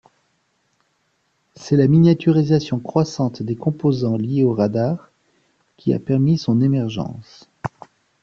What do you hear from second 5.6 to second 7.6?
qui a permis son émergence.